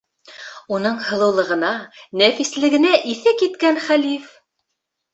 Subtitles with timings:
[0.77, 1.71] Уның һылыулығына,
[2.23, 4.37] нәфислегенә иҫе киткән хәлиф: